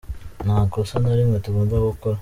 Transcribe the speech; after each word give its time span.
Nta 0.45 0.57
kosa 0.73 0.95
na 1.03 1.13
rimwe 1.19 1.37
tugomba 1.45 1.75
gukora. 1.89 2.17